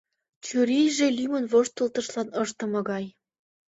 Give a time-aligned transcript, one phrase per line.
[0.45, 3.05] Чурийже лӱмын воштылтышлан ыштыме гай.